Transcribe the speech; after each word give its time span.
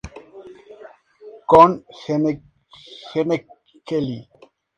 Con 1.45 1.85
Gene 1.91 2.49
Kelly. 3.85 4.27